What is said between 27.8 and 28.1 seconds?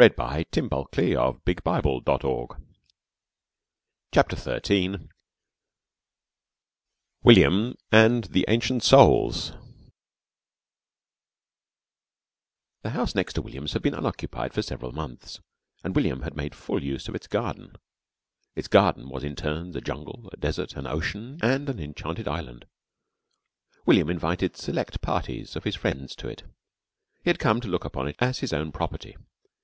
upon